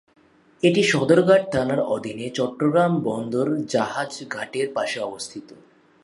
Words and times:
এটি 0.63 0.81
সদরঘাট 0.83 1.43
থানার 1.51 1.79
অধীনে 1.87 2.27
চট্টগ্রাম 2.29 2.91
বন্দরের 2.99 3.67
জাহাজ-ঘাটের 3.67 4.67
পাশে 4.73 4.99
অবস্থিত। 4.99 5.49